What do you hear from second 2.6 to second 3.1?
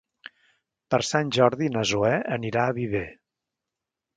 a Viver.